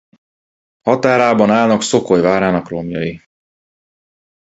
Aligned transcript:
Határában 0.81 1.49
állnak 1.49 1.81
Szokoly 1.81 2.21
várának 2.21 2.67
romjai. 2.69 3.21